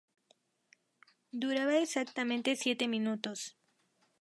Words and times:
Duraba 1.31 1.77
exactamente 1.79 2.55
siete 2.55 2.87
minutos. 2.87 3.55